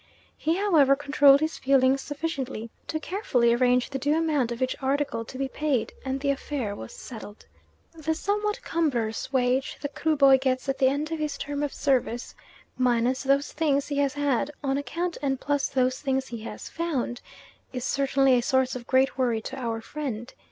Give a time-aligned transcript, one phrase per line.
[0.35, 5.23] He however controlled his feelings sufficiently to carefully arrange the due amount of each article
[5.25, 7.45] to be paid, and the affair was settled.
[7.93, 12.33] The somewhat cumbrous wage the Kruboy gets at the end of his term of service,
[12.79, 17.21] minus those things he has had on account and plus those things he has "found,"
[17.71, 20.33] is certainly a source of great worry to our friend.